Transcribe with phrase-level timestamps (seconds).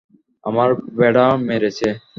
[0.43, 1.87] আমার ভেড়া মেরেছে।